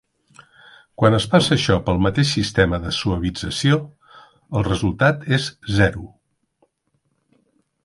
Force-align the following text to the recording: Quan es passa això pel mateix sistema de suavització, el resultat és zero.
Quan 1.01 1.17
es 1.17 1.27
passa 1.33 1.51
això 1.55 1.75
pel 1.89 2.01
mateix 2.05 2.31
sistema 2.37 2.79
de 2.87 2.95
suavització, 3.01 3.79
el 4.61 4.67
resultat 4.71 5.29
és 5.39 5.49
zero. 5.79 6.09